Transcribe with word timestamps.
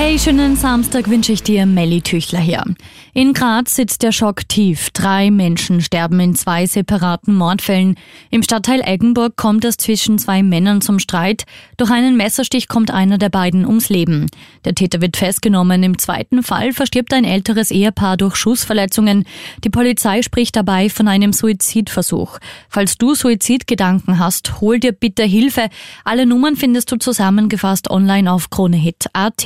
Hey, 0.00 0.16
schönen 0.16 0.54
Samstag 0.54 1.10
wünsche 1.10 1.32
ich 1.32 1.42
dir, 1.42 1.66
Melly 1.66 2.00
Tüchler 2.00 2.38
hier. 2.38 2.62
In 3.14 3.32
Graz 3.32 3.74
sitzt 3.74 4.04
der 4.04 4.12
Schock 4.12 4.48
tief. 4.48 4.90
Drei 4.90 5.32
Menschen 5.32 5.80
sterben 5.80 6.20
in 6.20 6.36
zwei 6.36 6.66
separaten 6.66 7.34
Mordfällen. 7.34 7.96
Im 8.30 8.44
Stadtteil 8.44 8.80
Eggenburg 8.80 9.34
kommt 9.34 9.64
es 9.64 9.76
zwischen 9.76 10.20
zwei 10.20 10.44
Männern 10.44 10.82
zum 10.82 11.00
Streit. 11.00 11.46
Durch 11.78 11.90
einen 11.90 12.16
Messerstich 12.16 12.68
kommt 12.68 12.92
einer 12.92 13.18
der 13.18 13.28
beiden 13.28 13.66
ums 13.66 13.88
Leben. 13.88 14.26
Der 14.64 14.76
Täter 14.76 15.00
wird 15.00 15.16
festgenommen. 15.16 15.82
Im 15.82 15.98
zweiten 15.98 16.44
Fall 16.44 16.72
verstirbt 16.72 17.12
ein 17.12 17.24
älteres 17.24 17.72
Ehepaar 17.72 18.16
durch 18.16 18.36
Schussverletzungen. 18.36 19.24
Die 19.64 19.70
Polizei 19.70 20.22
spricht 20.22 20.54
dabei 20.54 20.90
von 20.90 21.08
einem 21.08 21.32
Suizidversuch. 21.32 22.38
Falls 22.68 22.98
du 22.98 23.16
Suizidgedanken 23.16 24.20
hast, 24.20 24.60
hol 24.60 24.78
dir 24.78 24.92
bitte 24.92 25.24
Hilfe. 25.24 25.68
Alle 26.04 26.24
Nummern 26.24 26.54
findest 26.54 26.92
du 26.92 26.98
zusammengefasst 26.98 27.90
online 27.90 28.32
auf 28.32 28.48
kronehit.at. 28.48 29.44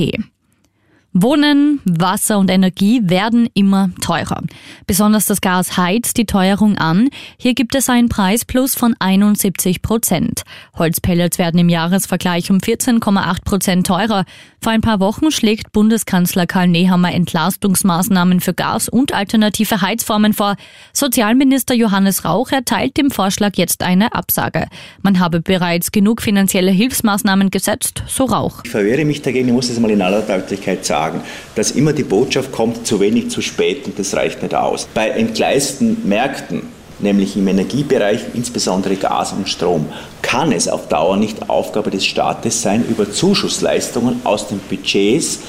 Wohnen, 1.15 1.81
Wasser 1.85 2.39
und 2.39 2.51
Energie 2.51 3.03
werden 3.05 3.47
immer 3.53 3.91
teurer. 4.01 4.43
Besonders 4.87 5.27
das 5.27 5.43
Gas 5.43 5.77
heizt 5.77 6.17
die 6.17 6.25
Teuerung 6.25 6.79
an. 6.79 7.11
Hier 7.37 7.53
gibt 7.53 7.75
es 7.75 7.91
einen 7.91 8.09
Preisplus 8.09 8.75
von 8.75 8.95
71 8.99 9.83
Prozent. 9.83 10.41
Holzpellets 10.79 11.39
werden 11.39 11.61
im 11.61 11.69
Jahresvergleich 11.69 12.51
um 12.51 12.57
14,8 12.57 13.45
Prozent 13.45 13.87
teurer. 13.87 14.25
Vor 14.63 14.73
ein 14.73 14.81
paar 14.81 15.01
Wochen 15.01 15.31
schlägt 15.31 15.73
Bundeskanzler 15.73 16.47
Karl 16.47 16.69
Nehammer 16.69 17.13
Entlastungsmaßnahmen 17.13 18.41
für 18.41 18.55
Gas 18.55 18.89
und 18.89 19.13
alternative 19.13 19.83
Heizformen 19.83 20.33
vor. 20.33 20.57
Sozialminister 20.95 21.75
Johannes 21.75 22.25
Rauch 22.25 22.53
erteilt 22.53 22.97
dem 22.97 23.11
Vorschlag 23.11 23.57
jetzt 23.57 23.83
eine 23.83 24.15
Absage. 24.15 24.67
Man 25.03 25.21
habe 25.21 25.43
bereits 25.43 25.93
genug 25.93 26.23
finanzielle 26.23 26.71
Hilfsmaßnahmen 26.71 27.51
gesetzt, 27.51 28.03
so 28.07 28.25
Rauch. 28.25 28.63
Ich 28.65 28.71
verwehre 28.71 29.05
mich 29.05 29.21
dagegen, 29.21 29.49
ich 29.49 29.55
muss 29.55 29.69
es 29.69 29.79
mal 29.79 29.91
in 29.91 30.01
aller 30.01 30.23
Deutlichkeit 30.23 30.87
sagen 30.87 31.02
sagen, 31.03 31.23
dass 31.55 31.73
immer 31.73 31.93
die 31.93 32.05
Botschaft 32.05 32.53
kommt, 32.53 32.87
zu 32.87 33.01
wenig, 33.01 33.31
zu 33.31 33.41
spät 33.41 33.87
und 33.87 33.99
das 33.99 34.15
reicht 34.15 34.43
nicht 34.43 34.55
aus. 34.55 34.89
Bei 34.95 35.09
entgleisten 35.09 36.09
Märkten, 36.09 36.63
nämlich 37.01 37.37
im 37.37 37.49
Energiebereich, 37.49 38.21
insbesondere 38.35 38.95
Gas 38.97 39.33
und 39.33 39.49
Strom, 39.49 39.87
kann 40.23 40.53
es 40.53 40.69
auf 40.69 40.89
Dauer 40.89 41.17
nicht 41.17 41.51
Aufgabe 41.51 41.91
des 41.91 42.07
Staates 42.07 42.63
sein, 42.63 42.85
über 42.89 43.11
Zuschussleistungen 43.11 44.21
aus 44.25 44.47
den 44.47 44.61
Budgets 44.61 45.41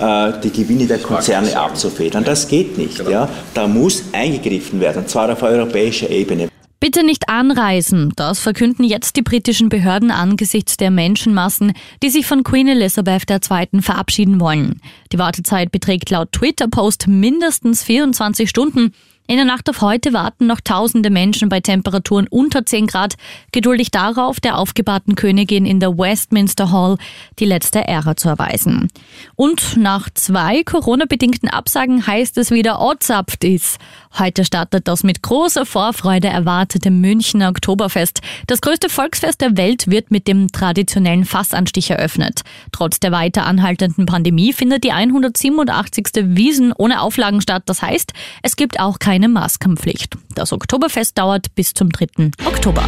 äh, 0.00 0.32
die 0.42 0.50
Gewinne 0.50 0.86
der 0.86 0.98
Konzerne 0.98 1.58
abzufedern. 1.58 2.24
Das 2.24 2.46
geht 2.46 2.78
nicht. 2.78 2.98
Genau. 2.98 3.10
Ja. 3.10 3.28
Da 3.54 3.66
muss 3.66 4.04
eingegriffen 4.12 4.80
werden, 4.80 5.02
und 5.02 5.08
zwar 5.08 5.32
auf 5.32 5.42
europäischer 5.42 6.08
Ebene. 6.08 6.49
Bitte 6.80 7.04
nicht 7.04 7.28
anreisen. 7.28 8.10
Das 8.16 8.38
verkünden 8.38 8.84
jetzt 8.84 9.16
die 9.16 9.22
britischen 9.22 9.68
Behörden 9.68 10.10
angesichts 10.10 10.78
der 10.78 10.90
Menschenmassen, 10.90 11.74
die 12.02 12.08
sich 12.08 12.26
von 12.26 12.42
Queen 12.42 12.68
Elizabeth 12.68 13.30
II. 13.30 13.82
verabschieden 13.82 14.40
wollen. 14.40 14.80
Die 15.12 15.18
Wartezeit 15.18 15.72
beträgt 15.72 16.08
laut 16.08 16.32
Twitter-Post 16.32 17.06
mindestens 17.06 17.82
24 17.84 18.48
Stunden. 18.48 18.94
In 19.30 19.36
der 19.36 19.44
Nacht 19.44 19.70
auf 19.70 19.80
heute 19.80 20.12
warten 20.12 20.48
noch 20.48 20.60
tausende 20.60 21.08
Menschen 21.08 21.48
bei 21.48 21.60
Temperaturen 21.60 22.26
unter 22.26 22.66
10 22.66 22.88
Grad 22.88 23.14
geduldig 23.52 23.92
darauf, 23.92 24.40
der 24.40 24.58
aufgebahrten 24.58 25.14
Königin 25.14 25.66
in 25.66 25.78
der 25.78 25.96
Westminster 25.96 26.72
Hall 26.72 26.96
die 27.38 27.44
letzte 27.44 27.86
Ära 27.86 28.16
zu 28.16 28.28
erweisen. 28.28 28.88
Und 29.36 29.76
nach 29.76 30.10
zwei 30.12 30.64
Corona-bedingten 30.64 31.48
Absagen 31.48 32.08
heißt 32.08 32.38
es 32.38 32.50
wieder 32.50 32.80
Ozapft 32.80 33.44
ist. 33.44 33.78
Heute 34.18 34.44
startet 34.44 34.88
das 34.88 35.04
mit 35.04 35.22
großer 35.22 35.64
Vorfreude 35.64 36.26
erwartete 36.26 36.90
Münchner 36.90 37.50
Oktoberfest. 37.50 38.22
Das 38.48 38.60
größte 38.60 38.88
Volksfest 38.88 39.40
der 39.40 39.56
Welt 39.56 39.88
wird 39.88 40.10
mit 40.10 40.26
dem 40.26 40.50
traditionellen 40.50 41.24
Fassanstich 41.24 41.90
eröffnet. 41.90 42.40
Trotz 42.72 42.98
der 42.98 43.12
weiter 43.12 43.46
anhaltenden 43.46 44.06
Pandemie 44.06 44.52
findet 44.52 44.82
die 44.82 44.90
187. 44.90 46.06
Wiesen 46.34 46.72
ohne 46.76 47.00
Auflagen 47.00 47.40
statt. 47.40 47.62
Das 47.66 47.82
heißt, 47.82 48.12
es 48.42 48.56
gibt 48.56 48.80
auch 48.80 48.98
keine 49.20 49.28
Maskenpflicht. 49.28 50.16
Das 50.34 50.50
Oktoberfest 50.50 51.18
dauert 51.18 51.54
bis 51.54 51.74
zum 51.74 51.90
3. 51.90 52.30
Oktober. 52.46 52.82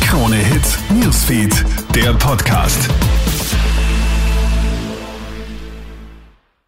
Krone 0.00 0.36
Hits, 0.36 0.76
Newsfeed, 0.92 1.64
der 1.94 2.14
Podcast. 2.14 2.90